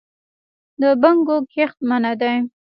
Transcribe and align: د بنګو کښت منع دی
د 0.81 0.83
بنګو 1.01 1.37
کښت 1.53 1.77
منع 1.89 2.13
دی 2.21 2.35